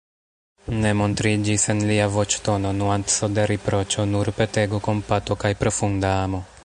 Ne 0.83 0.93
montriĝis 1.01 1.65
en 1.73 1.83
lia 1.91 2.07
voĉtono 2.15 2.71
nuanco 2.79 3.29
de 3.35 3.45
riproĉo, 3.53 4.07
nur 4.15 4.33
petego, 4.41 4.81
kompato 4.89 5.39
kaj 5.45 5.53
profunda 5.63 6.17
amo. 6.25 6.43